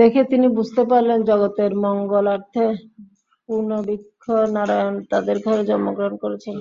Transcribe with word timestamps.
দেখে 0.00 0.20
তিনি 0.32 0.46
বুঝতে 0.56 0.82
পারলেন 0.90 1.18
জগতের 1.30 1.72
মঙ্গলার্থে 1.84 2.64
পূর্ণবৃক্ষ 3.48 4.24
নারায়ণ 4.54 4.94
তাদের 5.10 5.36
ঘরে 5.44 5.62
জন্মগ্রহণ 5.70 6.14
করেছেন। 6.22 6.54